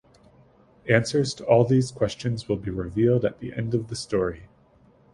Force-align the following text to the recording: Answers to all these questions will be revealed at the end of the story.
Answers 0.89 1.31
to 1.35 1.45
all 1.45 1.63
these 1.63 1.91
questions 1.91 2.49
will 2.49 2.55
be 2.57 2.71
revealed 2.71 3.23
at 3.23 3.37
the 3.37 3.53
end 3.53 3.75
of 3.75 3.89
the 3.89 3.95
story. 3.95 4.47